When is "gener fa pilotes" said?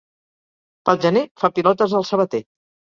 1.05-1.99